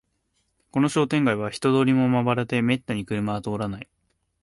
[0.71, 3.87] この商店街は人通りもまばらで、めったに車は通らない